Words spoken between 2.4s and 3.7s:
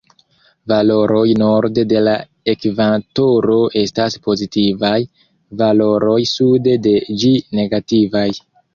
ekvatoro